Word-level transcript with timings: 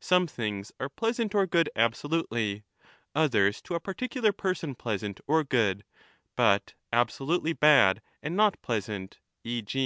Some 0.00 0.26
things 0.26 0.72
are 0.80 0.88
pleasant 0.88 1.36
or 1.36 1.46
good 1.46 1.70
absolutely, 1.76 2.64
others 3.14 3.62
to 3.62 3.76
a 3.76 3.80
particular 3.80 4.32
20 4.32 4.36
person 4.36 4.74
pleasant 4.74 5.20
or 5.28 5.44
good— 5.44 5.84
but 6.34 6.74
absolutely 6.92 7.52
bad 7.52 8.02
and 8.20 8.34
not 8.36 8.60
pleasant, 8.60 9.20
e. 9.44 9.62
g. 9.62 9.78